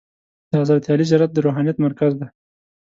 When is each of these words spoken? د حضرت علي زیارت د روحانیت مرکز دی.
د 0.49 0.51
حضرت 0.61 0.83
علي 0.91 1.05
زیارت 1.11 1.31
د 1.33 1.37
روحانیت 1.45 1.77
مرکز 1.85 2.11
دی. 2.19 2.27